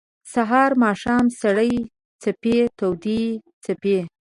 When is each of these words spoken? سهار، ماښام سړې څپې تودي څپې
سهار، 0.33 0.71
ماښام 0.83 1.25
سړې 1.41 1.73
څپې 2.21 2.57
تودي 2.77 3.23
څپې 3.63 3.97